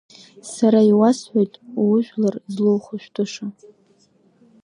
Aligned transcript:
Сара 0.53 0.79
иуасҳәоит 0.91 1.53
ужәлар 1.87 2.35
злоухәышәтәыша. 2.53 3.45